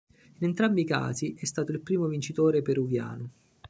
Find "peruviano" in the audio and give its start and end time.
2.63-3.29